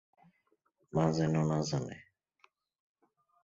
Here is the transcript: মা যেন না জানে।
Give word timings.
মা 0.93 1.05
যেন 1.11 1.35
না 1.43 1.57
জানে। 1.61 1.97